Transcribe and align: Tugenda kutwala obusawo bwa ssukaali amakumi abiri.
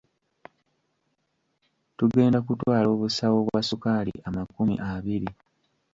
Tugenda 1.97 2.37
kutwala 2.45 2.87
obusawo 2.95 3.37
bwa 3.47 3.61
ssukaali 3.63 4.13
amakumi 4.27 4.75
abiri. 4.91 5.29